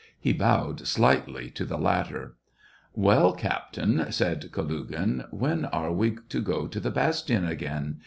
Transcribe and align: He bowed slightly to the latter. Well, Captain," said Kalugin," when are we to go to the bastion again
He 0.19 0.33
bowed 0.33 0.87
slightly 0.87 1.51
to 1.51 1.63
the 1.63 1.77
latter. 1.77 2.35
Well, 2.95 3.33
Captain," 3.33 4.11
said 4.11 4.51
Kalugin," 4.51 5.25
when 5.29 5.65
are 5.65 5.91
we 5.91 6.17
to 6.29 6.41
go 6.41 6.65
to 6.67 6.79
the 6.79 6.89
bastion 6.89 7.45
again 7.45 7.99